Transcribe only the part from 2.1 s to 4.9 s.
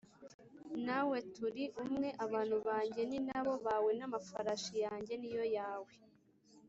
Abantu banjye ni na bo bawe n’Amafarashi